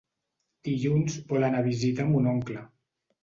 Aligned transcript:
Dilluns 0.69 1.17
vol 1.33 1.45
anar 1.49 1.61
a 1.63 1.67
visitar 1.69 2.07
mon 2.13 2.31
oncle. 2.35 2.65